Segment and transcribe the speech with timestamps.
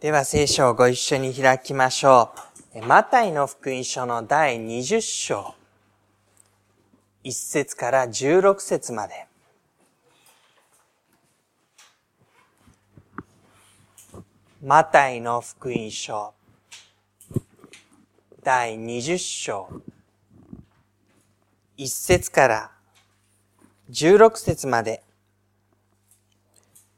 [0.00, 2.30] では聖書をご一緒に開きましょ
[2.72, 2.86] う。
[2.86, 5.56] マタイの福音書の第20章、
[7.24, 9.26] 1節から16節まで。
[14.62, 16.32] マタイの福音書、
[18.44, 19.68] 第20章、
[21.76, 22.70] 1節から
[23.90, 25.02] 16節まで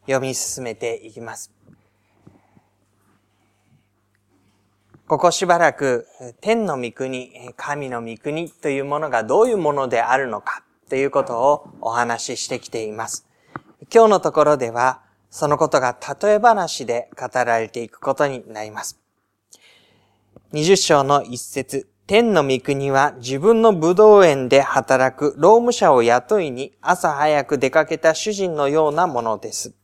[0.03, 1.60] 読み進めていきます。
[5.11, 6.07] ここしばらく
[6.41, 13.27] 天の御国、神の御国というものがどういうものであるのかということをお話ししてきています。
[13.93, 19.01] 今日のところではそのことが例え話で語られていくことになります。
[20.53, 29.75] 20章の一節、天の御国は自分の武道園で働く労務者を雇いに朝早く出かけた主人のようなものです。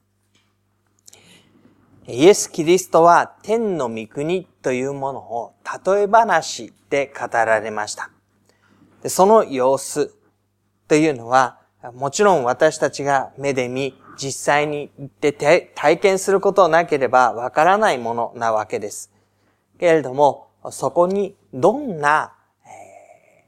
[2.09, 8.11] イエス・キリストは天の御国というものを例え話で語られました。
[9.09, 10.15] その様子
[10.87, 11.59] というのは、
[11.95, 15.33] もちろん私たちが目で見、実際に行って
[15.75, 19.13] 体験することなければわからないものなわけです。
[19.79, 23.47] けれども、そこにどんな、え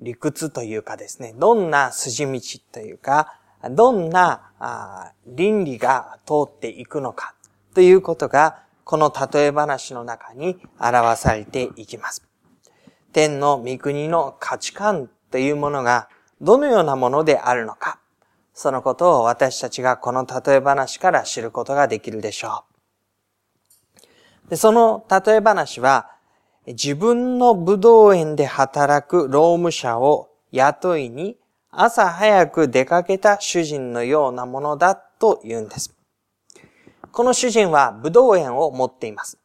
[0.00, 7.34] ー、理屈というかですね、どんな筋道というか、どんな倫理が通っていくのか、
[7.76, 12.26] ということが、この例え話の中に表されていきます。
[13.12, 16.08] 天の御国の価値観というものが
[16.40, 18.00] どのようなものであるのか、
[18.54, 22.64] そのことを私たちがこの例え話から知ることができるでしょ
[24.46, 24.48] う。
[24.48, 26.08] でその例え話は、
[26.66, 31.36] 自分の武道園で働く労務者を雇いに
[31.70, 35.95] 朝早く出かけた主人のようなものだと言うんです。
[37.16, 39.38] この主人は武道園を持っています。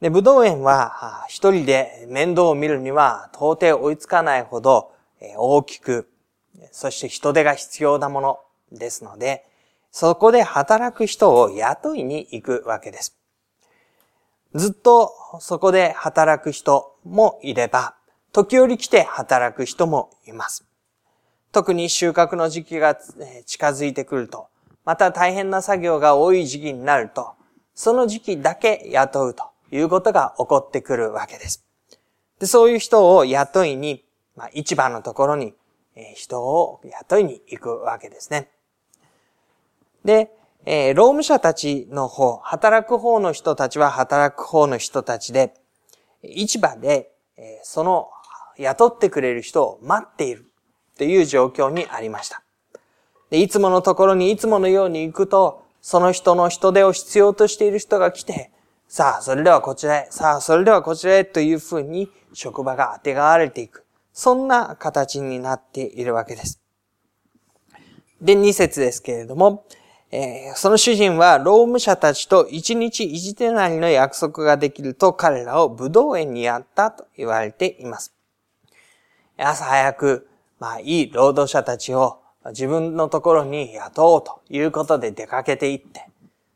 [0.00, 4.92] で、武道園は一人で面倒を見るには到底追いつかないほど
[5.36, 6.08] 大きく、
[6.72, 8.40] そして人手が必要なもの
[8.72, 9.44] ですので、
[9.92, 13.14] そこで働く人を雇いに行くわけです。
[14.54, 17.94] ずっとそこで働く人もいれば、
[18.32, 20.64] 時折来て働く人もいます。
[21.52, 22.96] 特に収穫の時期が
[23.44, 24.48] 近づいてくると、
[24.86, 27.32] また大変な作業が多い時期になると、
[27.74, 31.66] その時期だけ雇うということが起こってくるわけです。
[32.38, 34.04] でそういう人を雇いに、
[34.36, 35.54] まあ、市場のところに
[36.14, 38.50] 人を雇いに行くわけですね。
[40.04, 40.30] で、
[40.64, 45.52] えー、労務者たちの方、働く方の人たちは働く方の人たちで、
[46.22, 48.08] 市場で、えー、その
[48.56, 50.46] 雇ってくれる人を待っている
[50.96, 52.45] という状況にありました。
[53.30, 58.50] で、いつものところにいつものように行くと、その人の人手を必要としている人が来て、
[58.88, 63.84] さあ、それではこちらへ、さあ、それではこちらへというふうに職場が当てがわれていく。
[64.12, 66.60] そんな形になっているわけです。
[68.20, 69.64] で、二節ですけれども、
[70.10, 78.14] えー、その主人は労務者たちと一日一手なりの約束ができると彼らを武道園にやったと言われています。
[79.36, 86.08] 朝早く、まあいい労働者たちを自分のところに雇おうということで出かけていって、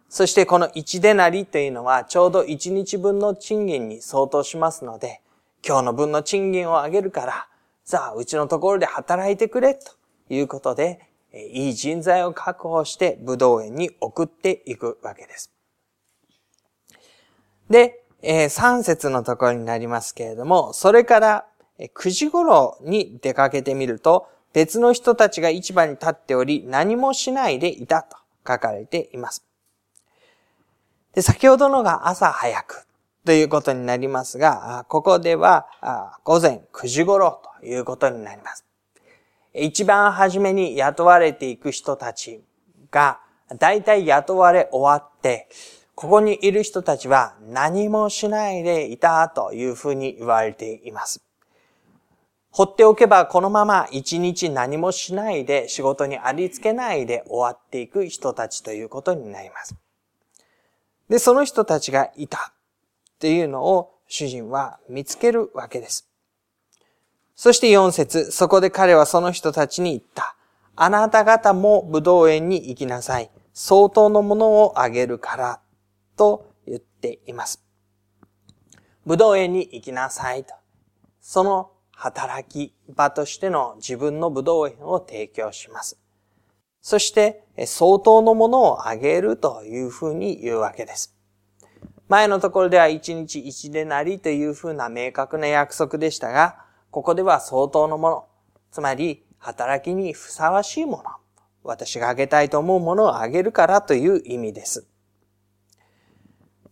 [0.08, 5.20] そしてこの一デナリというのはちょうど一日分の賃金に相当しますので、
[5.66, 7.46] 今日の分の賃金を上げるから、
[7.84, 9.92] さあ、うちのところで働いてくれと
[10.28, 11.00] いうことで、
[11.32, 15.52] いい人材を確保して武道園に送っていくわけです。
[17.68, 21.46] で、え3節のところになりますけれども、それから
[21.78, 28.16] 9時頃に出かけてみると、別の人たちが市場に立っており、何もしないでいたと
[28.47, 29.44] 書かれています。
[31.15, 32.87] で先ほどのが朝早く
[33.25, 35.66] ということになりますが、ここでは
[36.25, 38.65] 午前9時頃ということになります。
[39.55, 42.43] 一番初めに雇われていく人たち
[42.91, 43.21] が、
[43.59, 45.49] だいたい雇われ終わって、
[45.97, 51.20] ここにいる人たちは何もしないでいたというふうに言われています。
[52.52, 59.76] 放っておけばこのまま一日何もしないで仕事にありつけないで終わっていく人たちということになります。
[61.08, 62.52] で、その人たちがいたっ
[63.19, 66.08] ていうのを主人は見つけるわけです。
[67.37, 70.37] そして4節そこで彼はその人たちに言った。
[70.76, 73.31] あなた方も武道園に行きなさい。
[73.53, 75.61] 相当のものをあげるから、
[76.17, 77.62] と言っています。
[79.06, 80.55] 武道園に行きなさいと。
[81.20, 81.70] その
[82.02, 86.00] 働き場としての自分の武道園を提供します。
[86.81, 91.14] そして、相当のものをあげるというふうに言うわけです。
[92.08, 98.25] 前のところでは1日1でなりというふうな明確な約束でしたが、ここでは相当のもの、
[98.70, 101.05] つまり働きにふさわしいもの、
[101.62, 104.87] 私があげたいと思うものをあげるからという意味です。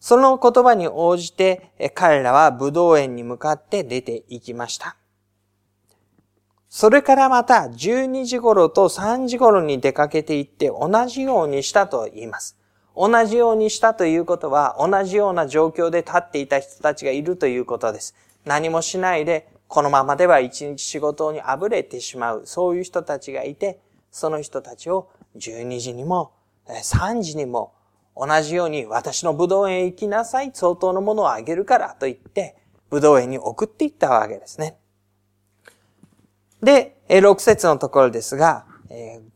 [0.01, 4.97] その言葉に応じて彼らは武道園に向かって出て行きました。
[6.69, 12.59] それからまた12時頃と3時頃に出かけて行って同じようにしたと言います。
[12.94, 18.15] 同じようにしたということは、同じような状況で立っていた人たちがいるということです。
[18.44, 23.79] 何もしないで、このままでは一日仕事にあぶれてしまう、そういう人たちがいて、
[24.11, 26.32] その人たちを12時にも、
[26.67, 27.73] 3時にも、
[28.17, 32.56] 同じように私の武道園へ行きなさい、相当のものをあげるからと言って、
[32.91, 34.76] 武道園に送っていったわけですね。
[36.63, 38.67] で、6節のところですが、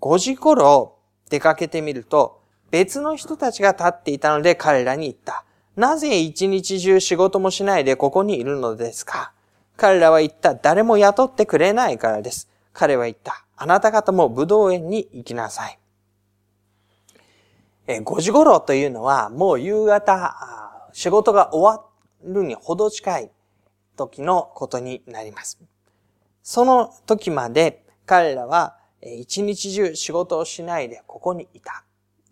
[0.01, 0.99] 5時頃
[1.31, 2.41] 出かけてみると、
[2.71, 5.45] 別の人たちが立っていたので彼らに言った。
[5.77, 9.33] なぜ一日中仕事もしないでここにいるのですか？
[9.77, 10.55] 彼らは言った。
[10.55, 12.49] 誰も雇ってくれないからです。
[12.73, 13.45] 彼は言った。
[13.57, 15.79] あなた方も武道園に行きなさい。
[17.87, 21.85] 5時頃というのはもう夕方、仕事が終わ
[22.23, 23.31] るにほど近い
[23.97, 25.59] 時のことになります。
[26.43, 31.85] その時まで彼らは一日中仕事をしないでここにいた。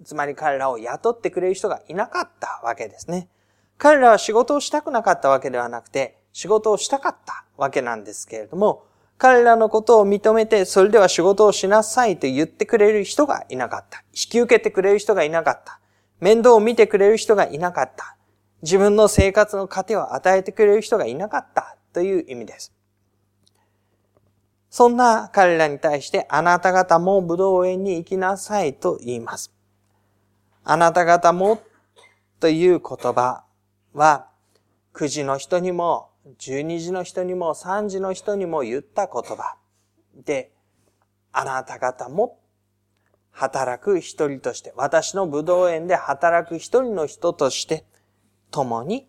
[0.05, 3.29] つまり彼らを雇ってくれる人がいなかったわけですね。
[3.77, 8.85] 彼らは仕事をしたくなかったわけではなくて、仕事をしたかったわけなんですけれども、
[9.19, 14.05] 彼らのことを認めて、それでは仕事をしなさいと言ってくれる人がいなかった。
[14.09, 15.81] 引き受けてくれる人がいなかった。
[16.21, 18.17] 面倒を見てくれる人がいなかった。
[18.63, 22.73] 自分の生活の糧を与えてくれる人がいなかったという意味です。
[24.71, 29.53] そんな彼らに対してあなた方も武道園に行きなさいと言います。
[30.63, 31.61] あなた方も
[32.39, 33.45] という言葉
[33.93, 34.29] は、
[34.95, 39.57] 9時の人にも、12時の人にも、3時の人にも言った言葉
[40.15, 40.53] で、
[41.33, 42.39] あなた方も
[43.31, 47.85] 働く一人として、私の武道園で働く一人の人として、
[48.51, 49.09] 共に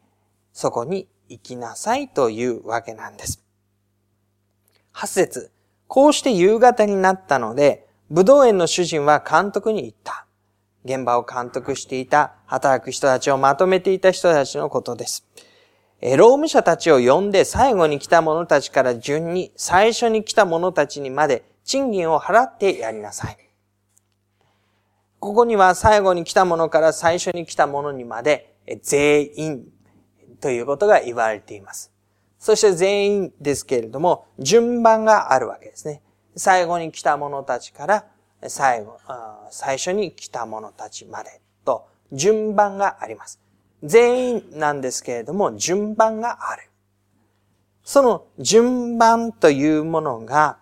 [0.54, 3.44] そこに行きなさいというわけなんです。
[4.94, 5.52] 8節
[5.88, 10.26] こうして夕方になったので、武道園の主人は監督に言った。
[10.84, 15.26] 現場を監督していた、働く人たちをまとめていた人たちのことです。
[16.02, 23.38] 労務者たちを呼んで最後に来た者たちから順に最初に来た者たちにまで賃金を払ってやりなさい。
[25.20, 29.68] ここには最後に来た者から最初に来た者にまで全員
[30.40, 31.91] ということが言われています。
[32.42, 36.02] そして全員ですけれども順番があるわけですね。
[36.36, 38.06] 最後に来た者たちから
[38.48, 38.98] 最後、
[39.52, 43.40] 最初に来た者たちまでと順番があります。
[43.84, 46.72] 全員なんですけれども、順番がある。
[47.84, 50.58] その順番というものが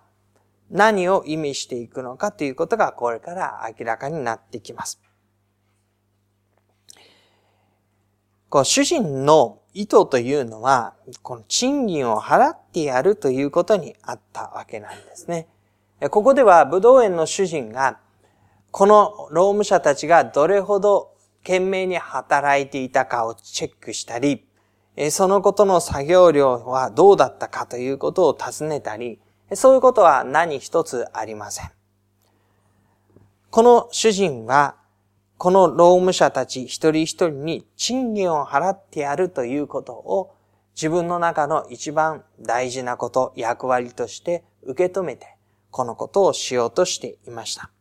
[0.70, 5.00] 何を意味していくのかということがこれから明らかになってきます。
[8.50, 15.48] こう主人の意図というのは、この賃金を払ってやるということにあったわけなんですね。
[16.10, 18.00] ここでは武道園の主人が、
[18.72, 21.14] この労務者たちがどれほど
[21.44, 24.46] 懸命に働いていたかをチェックしたり、
[25.12, 29.20] そのことの作業量はどうだったかということを尋ねたり、
[29.54, 31.72] そういうことは何一つありません。
[33.52, 34.76] この主人は、
[35.40, 40.36] この労務者たち一人一人に賃金を払ってやるということを
[40.76, 45.38] 自分の中の一番大事なこと、役割として受け止めて、
[45.72, 47.72] このことをしようとしていました。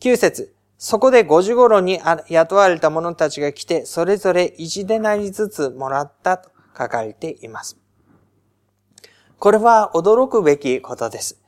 [0.00, 7.78] 9節そこで5時頃に雇われた者たちが来て、それぞれ1でなりずつもらったと書かれています。
[9.38, 11.41] これは驚くべきことです。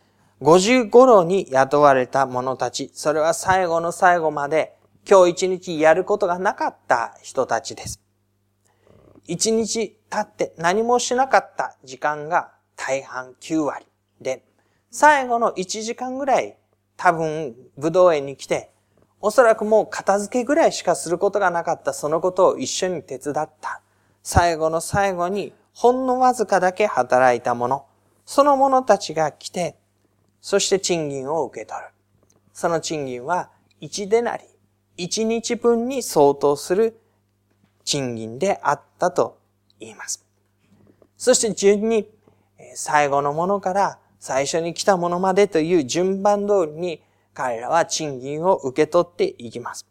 [0.45, 4.77] 5時頃に雇われた者たち、それは最後の最後まで
[5.09, 7.99] 今日一日やることがなかった人たちです。
[9.27, 13.87] 一日経って何もしなかった時間が大半9割
[14.21, 14.45] で、
[14.91, 16.59] 最後の1時間ぐらい
[16.99, 18.71] 多分武道園に来て、
[19.23, 23.81] おそらくもう片付けぐらいしかすることがなかったそのことを一緒に手伝った。
[24.23, 27.87] 最後の最後にほんのわずかだけ働いた者、
[28.27, 29.79] その者たちが来て、
[30.45, 31.87] そして賃金を受け取る。
[32.53, 33.49] その賃金は
[33.81, 34.45] 1でなり、
[34.99, 37.01] 1日分に相当する
[37.83, 39.39] 賃金であったと
[39.81, 40.23] 言います。
[41.17, 42.11] そして順に
[42.75, 49.87] 最後のものから最初に来たものまでという順番通りに彼らは賃金を受け取っていきます。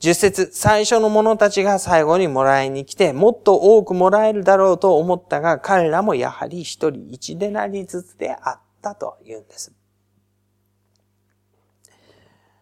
[0.00, 9.72] 十節、最初の者たちが最後にもらいに来て、もっと多くもらえるだろうと思ったが、彼らもやはり一人一でなりずつであったと言うんです。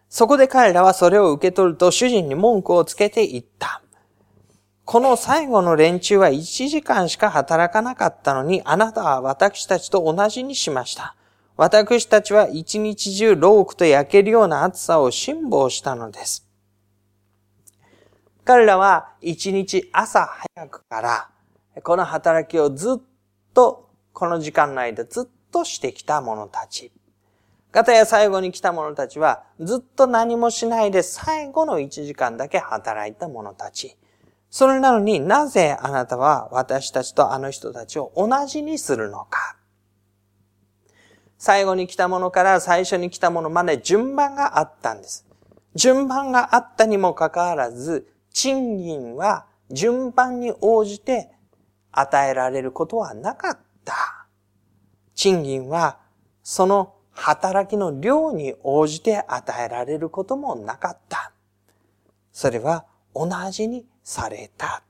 [0.09, 3.81] そこで彼らはそれを受け取ると主人に文句をつけていった。
[4.83, 11.15] この最後の連中は1時間しか働かなかったのに、あなたは私たちと同じにしました。
[11.55, 16.45] 私たちは一日中ロークと焼けるような暑さを辛抱したのです。
[18.43, 20.25] 彼らは一日朝
[20.55, 21.29] 早くから、
[21.83, 23.01] この働きをずっ
[23.53, 26.91] と、この時間の間ずっとしてきた者たち。
[27.71, 33.97] 方や最後に来た者たちは、ずっと何もしないで最後の1時間だけ働いた者たち。
[34.49, 39.55] それなのになぜあなたは私たちとあの人たちを同じにするのか。
[41.37, 45.25] 最後に来た者から最初に来た者まで順番があったんです。
[45.73, 51.31] 順番があったにもかかわらず、賃金は順番に応じて
[51.91, 54.20] 与えられることはなかった。
[55.21, 55.99] 賃金は
[56.41, 61.31] その働きの量に応じて与えられることもなかった。
[62.31, 64.81] それは同じにされた。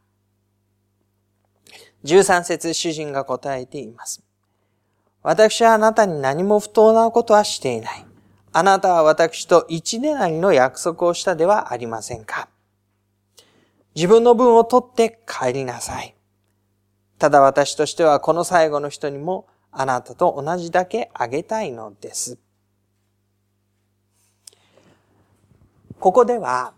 [2.06, 4.24] 13節主人が答えています。
[5.22, 8.06] 私はあなたに何も不当なことはしていない。
[8.54, 12.48] あなたは私と一年なりの約束をしたではありませんか。
[13.96, 16.16] 自分の分を取って帰りなさい。
[17.20, 22.38] ただ私としてはこの最後の人にもあなたと同じだけあげたいのです。
[26.00, 26.74] ここでは、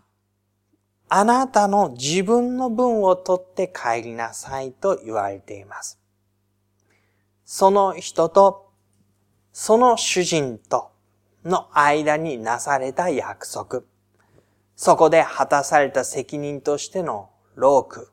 [1.08, 5.98] あなたの自分の分を取って帰りなさいと言われています。
[7.44, 8.70] その人と、
[9.52, 10.90] その主人と
[11.44, 13.82] の間になされた約束。
[14.76, 18.10] そこで果たされた責任としての労苦。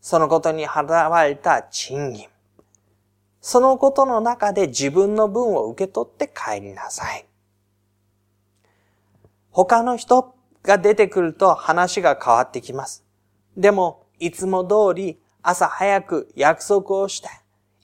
[0.00, 2.28] そのことに払われた賃金。
[3.40, 7.26] そのことの中で自分の分を受け取って帰りなさい。
[9.50, 13.04] 他の人が出てくると話が変わってきます。
[13.56, 17.28] でも、いつも通り朝早く約束をして、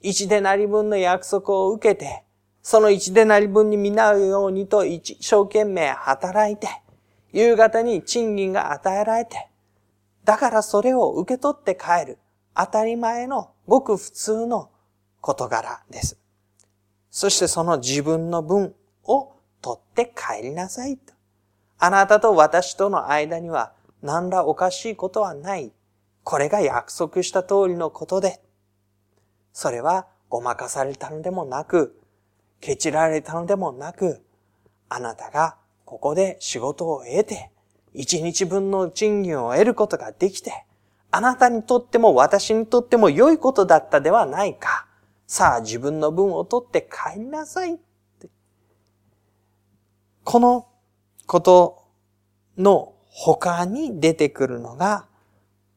[0.01, 2.23] 一でなり分の約束を受けて、
[2.61, 6.67] その一でなり分に見なうようにと一生懸命働いて、
[7.31, 9.49] 夕方に賃金が与えられて、
[10.23, 12.17] だからそれを受け取って帰る。
[12.55, 14.69] 当たり前のごく普通の
[15.25, 16.19] 事柄です。
[17.09, 21.13] そしてその自分の分を取って帰りなさいと。
[21.79, 25.71] あなたと私との間には何らおかしいことはない。
[26.23, 28.39] これが約束した通りのことで。
[29.51, 31.99] それはごまかされたのでもなく、
[32.61, 34.23] 蹴散られたのでもなく、
[34.89, 37.49] あなたがここで仕事を得て、
[37.95, 40.65] 一日分の賃金を得ることができて、
[41.09, 44.85] あなたにとっても私にとっても良いことだったではないか。
[45.27, 47.79] さあ自分の分を取って帰りなさい。
[50.23, 50.67] この
[51.27, 51.83] こと
[52.57, 55.07] の他に出てくるのが、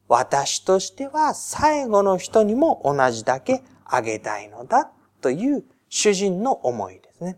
[0.07, 4.91] 私としては最後の人にも同じだけあげたいのだ
[5.21, 7.37] という主人の思いですね。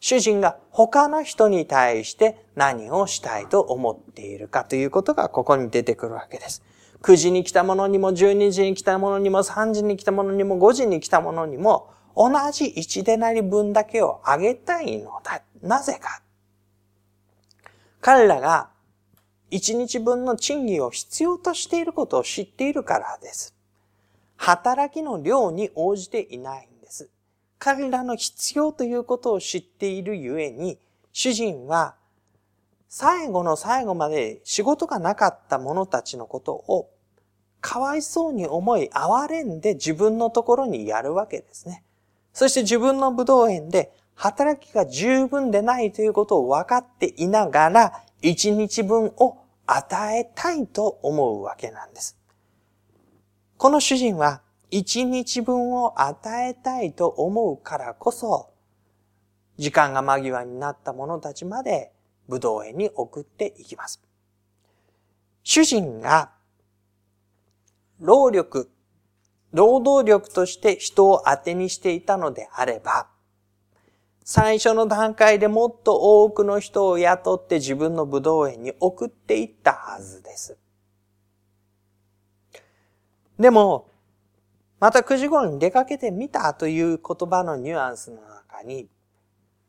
[0.00, 6.62] 主人が他の人に対して何をしたいと思っているかということがここに出てくるわけです。
[7.04, 15.42] 9時に来た者にも12時に来た者にも3時に来た者にも5時に来た者にも同じ1でなり分だけをあげたいのだ。
[15.60, 16.22] なぜか。
[18.00, 18.70] 彼らが
[19.50, 23.54] 1日分の賃金を必要としていることを知っているからです。
[24.38, 27.10] 働きの量に応じていないんです。
[27.58, 30.78] 彼らの必要ということを知っているゆえに、
[31.12, 31.96] 主人は
[32.88, 36.93] 最後の最後まで仕事がなかった者たちのことを
[37.64, 41.82] かわいそうに思い、哀れんで自分のところにやるわけですね。
[42.34, 52.18] そして自分の武道園で働きが十分でないということを分かっていながら、一日分を与えたいと思うわけなんです。
[53.56, 58.50] この主人は一日分を与えたいと思うからこそ、
[59.56, 61.92] 時間が間際になった者たちまで
[62.28, 64.02] 武道園に送っていきます。
[65.42, 66.33] 主人が
[68.00, 68.70] 労力、
[69.52, 73.08] 労働力として人を当てにしていたのであれば、
[74.24, 80.56] 最初の段階でもっと多くの人を雇って自分の武道園に送っていったはずです。
[83.38, 83.90] でも、
[84.80, 88.88] また9時頃に出かけてみたという言葉のニュアンスの中に、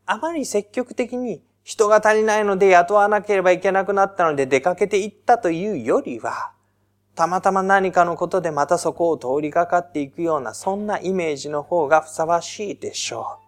[0.06, 6.52] あまり積極的に人が足りないので雇わなければいけなくなったので出かけていったというよりは、
[7.16, 13.46] たまたま何かのことでまたそこを通りかかっていくような、そんなイメージの方がふさわしいでしょう。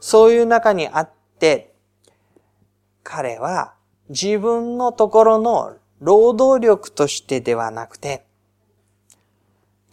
[0.00, 1.74] そういう中にあって、
[3.04, 3.74] 彼は
[4.08, 8.24] 自分のところの労働力としてではなくて、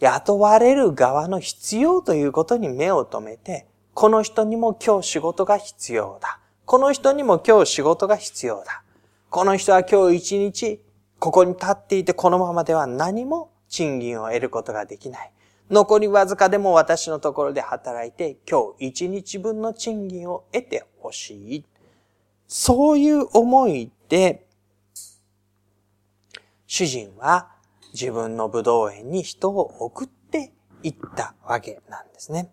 [0.00, 6.40] 雇われる側の必要ということに目を留めて、この人にも今日仕事が必要だ。
[6.64, 8.82] この人にも今日仕事が必要だ。
[9.28, 10.80] この人は今日一日
[11.24, 15.32] ここに立っていてこのままでは何も賃金を得ることができない。
[15.70, 21.64] 残りわずかでも私のところで働いて今日一日分の賃金を得てほしい。
[22.46, 24.46] そういう思いで、
[26.66, 27.48] 主人は
[27.94, 30.52] 自分の武道園に人を送って
[30.82, 32.50] 行ったわけなんですね。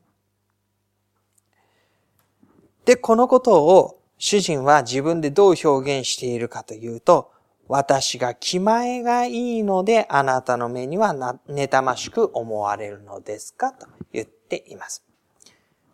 [2.86, 7.34] で、このことを主人は自分でどう表現しているかというと、
[7.68, 11.14] 私が気前がいいのであなたの目には
[11.48, 13.72] 妬ましく思われるのですか？
[13.72, 15.06] と言っています。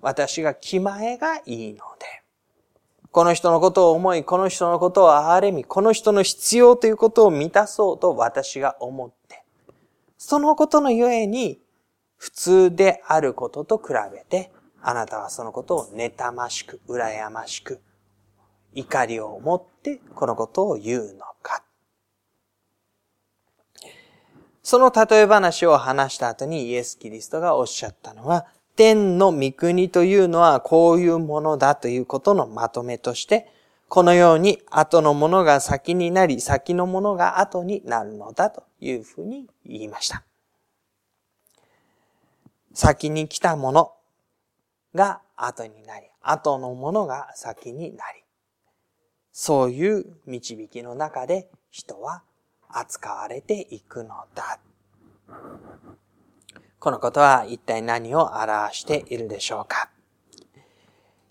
[0.01, 2.23] 私が気前がいいので、
[3.11, 9.43] この人のことを思い、この人のことを憐れみ、この人の必要ということを満たそうと私が思って、
[10.17, 11.59] そのことのゆえに
[12.15, 17.81] 普通であることと比べて、あなたはそのことを妬ましく、羨ましく、
[18.77, 21.63] 怒りを持ってこのことを言うのか。
[24.61, 33.51] その例え話を話した後にイエス・キリストがおっしゃったのは、天の御国というのはこういうものだということのまとめとして、
[33.89, 40.23] このように後のものが先になり、先のものが後になるのだというふうに言いました。
[42.75, 43.93] 先に来たもの
[44.93, 48.26] が後になり、後のものが先になり、
[49.39, 52.23] そういう導きの中で人は
[52.69, 54.59] 扱われていくのだ。
[56.79, 59.91] このことは一体何を表しているでしょうか？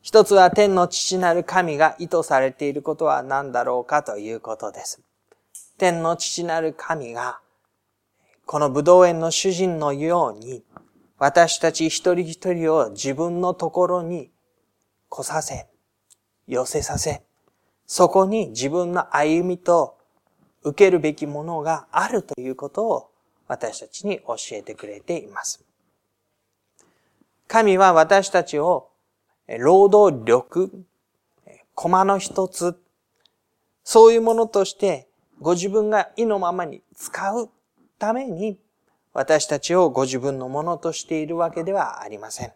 [0.02, 5.00] 一つは天の父なる神が意図されていることは何だろうかということです。
[5.76, 7.40] 天の父なる神が、
[8.44, 10.62] この武道園の主人のように、
[11.18, 14.30] 私たち一人一人を自分のところに
[15.08, 15.66] 来させ、
[16.46, 17.24] 寄せさせ、
[17.86, 19.96] そこに自分の歩みと
[20.62, 23.10] 受けるべきものがあるということを
[23.46, 25.64] 私たちに教えてくれています。
[27.46, 28.88] 神は私たちを
[29.46, 30.84] 労働力、
[31.74, 32.76] コマの一つ、
[33.84, 35.06] そういうものとして
[35.40, 37.48] ご自分が意のままに使う
[38.00, 38.58] ために
[39.12, 42.52] 私たちをご自分のものとしているわけではありません。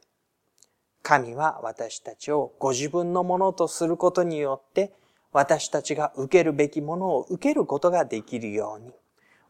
[1.03, 4.93] 神は私たちをご自分のものとすることによって
[5.33, 8.93] 私たちが受けるべきものを受けることができるように、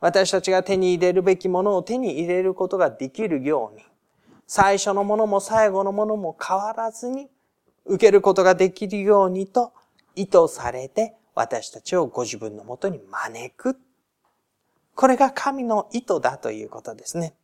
[0.01, 3.85] 私たちが手に入れるべきものを手に入れることができるように、
[4.47, 7.29] 最初のものも最後のものも変わらずに
[7.87, 9.73] 受けることができるようにと
[10.17, 13.77] 意図されて私たちをご自分のもとに招く。
[14.95, 17.35] これが神の意図だということですね。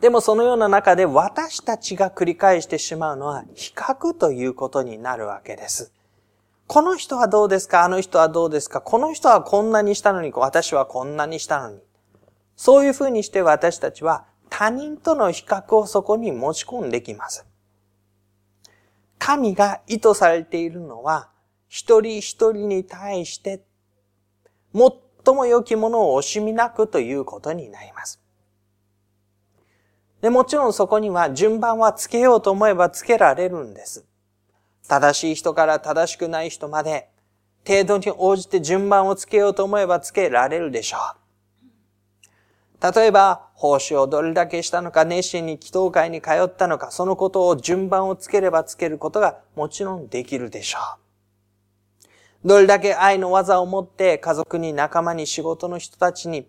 [0.00, 5.90] でもそのような中で私たちが繰り返してしまうのは比較ということになるわけです。
[6.66, 7.84] この人はどうですか？
[7.84, 8.80] あの人はどうですか？
[8.80, 11.80] この人はこんなにしたのに、私はこんなにしたのに。
[12.56, 17.46] そういうふうにして私たちは他人との比較をそこに持ち込んできます。
[19.18, 21.28] 神が意図されているのは、
[21.68, 23.62] 一人一人に対して、
[24.72, 28.20] 最も良きものを惜しみなくということになります。
[30.20, 34.06] で、もちろんそこには順番はつけようと思えばつけられるんです。
[34.88, 37.08] 正しい人から正しくない人まで、
[37.66, 41.24] 程度に応じて順番をつけようと思えばつけられるでしょう。
[42.94, 50.78] 例えば、奉仕をどれだけしたのか、熱心に祈祷会に通ったのか、そのことを順番をつければつけることがもちろんできるでしょ
[52.42, 52.48] う。
[52.48, 56.46] どれだけ愛の技を持って家族に仲間に仕事の人たちに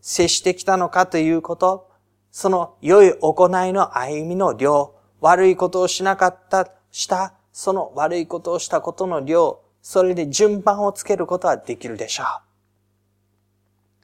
[0.00, 1.90] 接してきたのかということ、
[2.30, 12.24] その良い行いの歩みの量、悪いことをしなかった、したその悪いことをしたことの量、それで順番をつけることはできるでしょ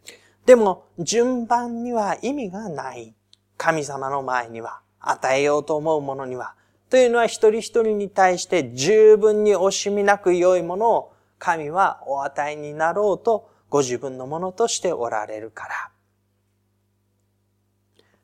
[0.09, 0.47] う。
[0.47, 3.15] でも、順番には意味がない。
[3.59, 6.55] 神様の前には、与えようと思うものには。
[6.89, 15.91] というのは一人一人に対して十分に惜しみなく良いものを神はお与えになろうとご自分のものとしておられるから。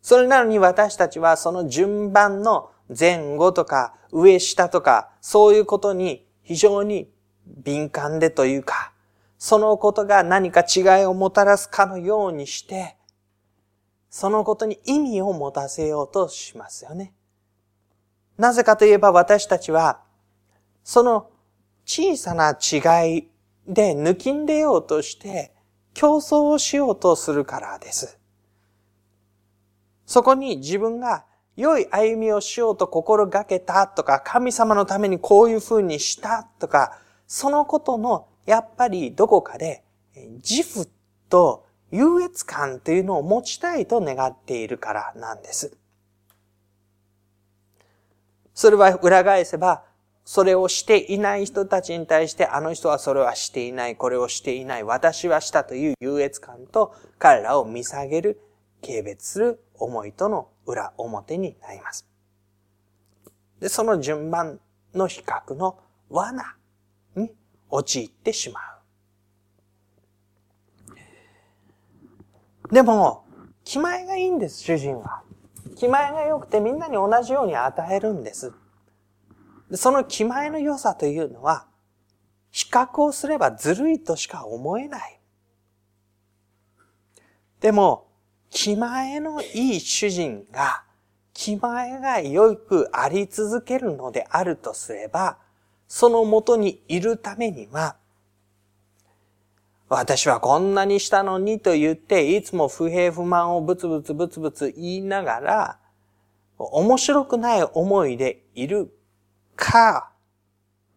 [0.00, 7.10] それなのに私たちはその順番の前後とか上下とかそういうことに非常に
[7.46, 8.92] 敏感でというか、
[9.38, 12.96] そのことが何か違いをもたらすかのようにして、
[14.10, 17.12] そのことに意味を持たせようとしますよね。
[18.36, 20.00] なぜかといえば私たちは、
[20.82, 21.30] その
[21.84, 23.28] 小さな違い
[23.66, 25.52] で抜きんでようとして
[25.92, 28.18] 競争をしようとするからです。
[30.06, 31.26] そこに自分が
[31.58, 39.82] 良い歩みをしようと心がけたとか、神様のためにこういう風にしたとか、そのことのやっぱりどこかで
[40.14, 40.88] 自負
[41.28, 45.76] と優越感というのを持ちたいと願っているからなんです。
[48.54, 49.82] それは裏返せば、
[50.24, 58.40] それをしていない人たちに対して、あの人はそれはしていない、これをしていない、私はしたという優越感と彼らを見下げる、
[58.80, 62.06] 軽蔑する思いとの裏表になります。
[63.60, 64.60] で、その順番
[64.94, 66.56] の比較の罠
[67.16, 67.32] に
[67.70, 68.60] 陥ってしま
[72.70, 72.74] う。
[72.74, 73.24] でも、
[73.64, 75.22] 気前がいいんです、主人は。
[75.76, 78.52] 気前が良くてみんなに同じように与えるんです。
[79.70, 81.66] でその気前の良さというのは、
[82.50, 85.20] 比較をすればずるいとしか思えない。
[87.60, 88.07] でも、
[88.50, 90.82] 気前のいい主人が、
[91.32, 95.38] 気前が良くあり続けるのであるとすれば、
[95.86, 97.96] その元にいるためには、
[99.88, 105.78] 私はこんなにしたのにと言って、いつも不平不満をブツブツブツブツ言いながら、
[106.58, 108.92] 面白くない思いでいる
[109.56, 110.10] か、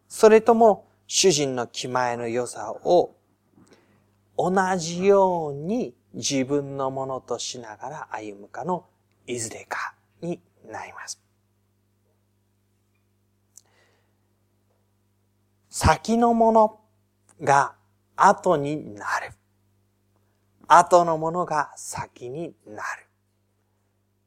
[0.09, 3.15] それとも主人の気前の良さを
[4.37, 8.85] 同じように自分のものとしながら歩むかの
[9.27, 11.21] いずれかになります。
[15.69, 16.79] 先のもの
[17.41, 17.75] が
[18.15, 19.31] 後になる。
[20.67, 23.07] 後のものが先になる。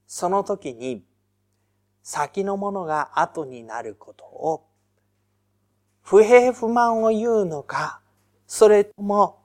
[0.07, 1.05] その時に、
[2.03, 4.67] 先のものが後になることを、
[6.03, 8.01] 不平不満を言うのか、
[8.47, 9.44] それとも、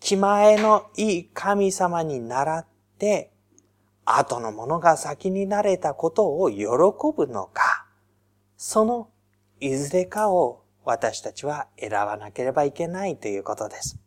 [0.00, 2.66] 気前のいい神様に倣っ
[2.98, 3.30] て、
[4.04, 6.66] 後のものが先になれたことを喜
[7.16, 7.86] ぶのか、
[8.56, 9.10] その
[9.60, 14.00] いずれかを私たちは選ばなければいけないということです。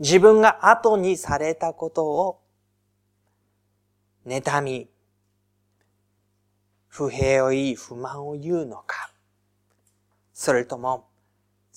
[0.00, 2.40] 自分が後にされたことを、
[4.26, 4.88] 妬み、
[6.86, 9.12] 不平を言い不満を言うのか、
[10.32, 11.07] それとも、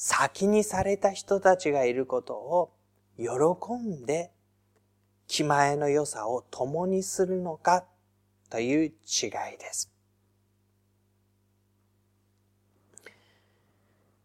[0.03, 2.71] 先にされた人たちがいることを
[3.19, 3.27] 喜
[3.75, 4.31] んで、
[5.27, 7.85] 気前の良さを共にするのか
[8.49, 8.91] という違い
[9.59, 9.91] です。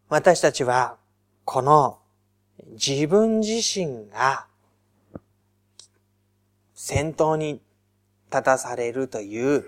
[0.09, 0.97] 私たちは、
[1.45, 1.99] この
[2.71, 4.47] 自分自身が
[6.73, 7.61] 先頭に
[8.31, 9.63] 立たされるという、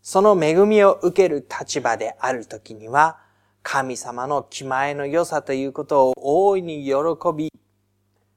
[0.00, 3.26] その恵みを受ける立場であるときには、
[3.62, 6.92] 神様の気前の良さということを大いに喜
[7.36, 7.52] び、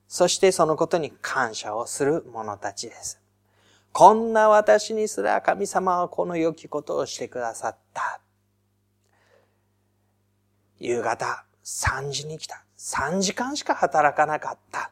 [0.08, 3.22] そしてそのことに感謝をする者たちです。
[3.94, 8.22] こんな私にすら神様はこの良きことをしてくださった。
[10.80, 12.64] 夕方3時に来た。
[12.78, 14.92] 3時間しか働かなかった。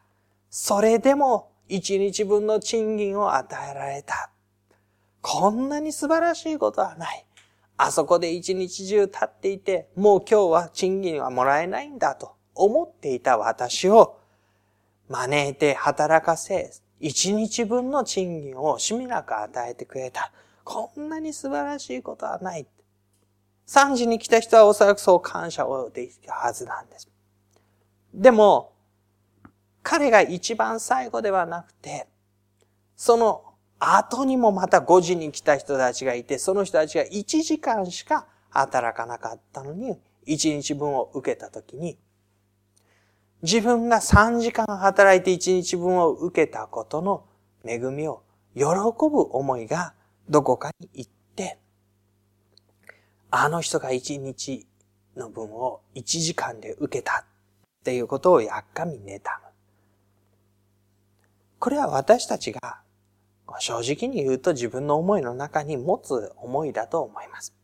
[0.50, 4.30] それでも1日分の賃金を与えられた。
[5.22, 7.26] こんなに素晴らしいことはない。
[7.82, 14.18] あそこで一日中立っていて、もう今日は賃金はもらえないんだと思っていた私を
[15.08, 20.30] 招いて働かせ、一日分の賃金をしみなく与えてくれた。
[20.62, 22.66] こんなに素晴らしいことはない。
[23.66, 27.08] 3時に来た人はおそらくそう感謝をできたはずなんです。
[28.12, 28.74] でも、
[29.82, 32.08] 彼が一番最後ではなくて、
[32.94, 33.49] その
[33.80, 41.98] 後にもまた5時に来た人たちがいて、その人たちが1時間しか働かなかったのに、1日分を受けたときに、
[43.42, 47.24] 自分が3時間働いて1日分を受けたことの
[47.64, 48.22] 恵みを
[48.54, 48.64] 喜
[49.10, 49.94] ぶ思いが
[50.28, 51.58] どこかに行って、
[53.30, 54.66] あの人が一日
[55.16, 57.24] の分を一時間で受けたっ
[57.82, 59.20] ていうことをやっかみ妬む。
[61.58, 62.80] これは私たちが
[63.58, 67.54] 正直に言うと自分の思いの中に持つ思いだと思います。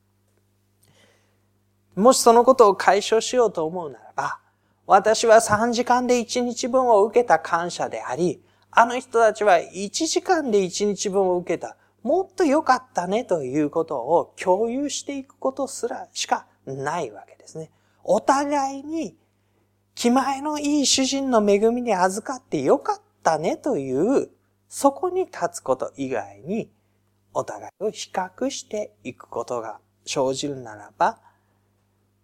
[1.95, 4.41] もしそのことを解消しようと思うならば、
[4.87, 17.71] 私は3時間で1日分を受けた感謝であり、あの人たちは1時間で1日分を受けたもっと良かったねということを共有していくことすらしかないわけですね。
[18.05, 19.17] お互いに
[19.97, 24.29] 気前のいい主人の恵みに預かってよかったねという、
[24.69, 26.71] そこに立つこと以外に、
[27.33, 31.19] お互いを比較していくことが生じるならば、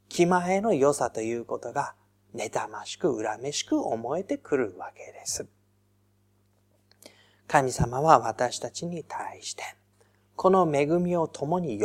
[0.08, 1.94] 気前の良さということが、
[2.34, 5.46] 妬ましく恨めしく思えてくるわけです。
[7.46, 9.62] 神様は私たちに対して、
[10.36, 11.84] この恵みを共に喜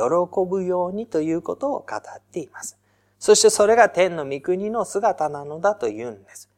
[0.49, 2.77] ぶようにということを語っています。
[3.19, 6.49] そしてそれが天の御国の姿なのだと言うんです。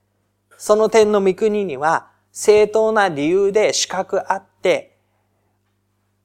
[0.58, 4.98] その天の御国には正当な理由で資格あって、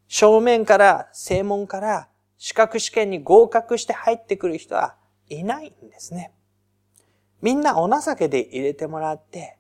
[0.09, 4.97] 正面から、正門から資格試験に合格して入ってくる人は
[5.29, 6.33] いないんですね。
[7.41, 9.59] みんなお情けで入れてもらって、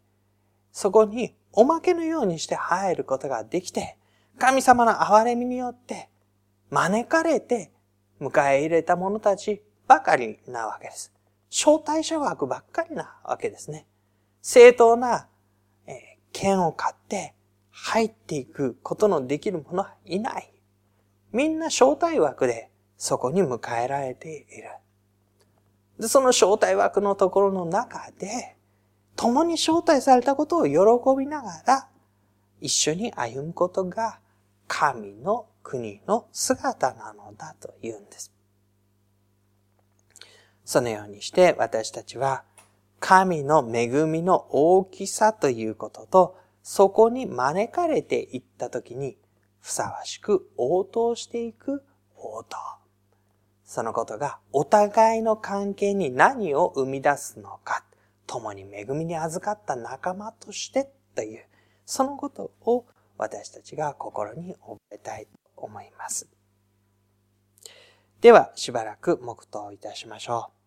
[0.72, 3.96] そこにおまけのようにして入ることができて、
[4.38, 6.08] 神様の憐れみによって
[6.70, 7.70] 招かれて
[8.20, 11.12] 迎え入れた者たちばかりなわけです。
[11.50, 13.86] 招待者枠ばっかりなわけですね。
[14.42, 15.28] 正当な、
[16.34, 17.34] 剣を買って
[17.70, 20.52] 入っていくことのできる者はいない。
[21.32, 24.68] みんな招待枠でそこに迎えられている。
[25.98, 28.56] で、その招待枠のところの中で、
[29.16, 30.74] 共に招待されたことを喜
[31.16, 31.88] びながら、
[32.60, 34.18] 一緒に歩むことが
[34.66, 38.32] 神の国の姿なのだと言うんです。
[40.64, 42.42] そのようにして私たちは
[43.00, 49.18] 神の恵みの大きさということと、そこに招かれていったときに、
[49.60, 51.84] ふさわしく応答していく
[52.16, 52.56] 応答。
[53.64, 57.84] そのことがお互いの関係に何を生み出すのか、
[58.26, 61.44] 共に恵みに預かった仲間としてという、
[61.84, 62.86] そのことを
[63.18, 66.28] 私たちが心に覚えたいと思います。
[68.20, 70.63] では、しばらく黙祷いたしましょう。